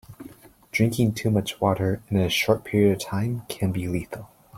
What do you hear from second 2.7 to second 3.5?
of time